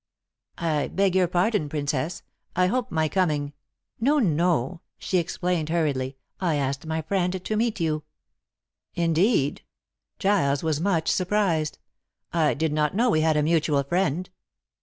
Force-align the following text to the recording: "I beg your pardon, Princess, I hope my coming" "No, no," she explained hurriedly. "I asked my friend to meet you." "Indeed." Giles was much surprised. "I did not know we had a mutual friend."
"I 0.57 0.87
beg 0.87 1.15
your 1.15 1.27
pardon, 1.27 1.69
Princess, 1.69 2.23
I 2.55 2.65
hope 2.65 2.89
my 2.89 3.07
coming" 3.07 3.53
"No, 4.01 4.17
no," 4.17 4.81
she 4.97 5.19
explained 5.19 5.69
hurriedly. 5.69 6.17
"I 6.39 6.55
asked 6.55 6.87
my 6.87 7.03
friend 7.03 7.39
to 7.45 7.55
meet 7.55 7.79
you." 7.79 8.01
"Indeed." 8.95 9.61
Giles 10.17 10.63
was 10.63 10.81
much 10.81 11.07
surprised. 11.07 11.77
"I 12.33 12.55
did 12.55 12.73
not 12.73 12.95
know 12.95 13.11
we 13.11 13.21
had 13.21 13.37
a 13.37 13.43
mutual 13.43 13.83
friend." 13.83 14.27